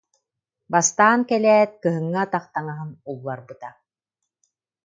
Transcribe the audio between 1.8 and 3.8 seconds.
кыһыҥҥы атах таҥаһын улларбыта.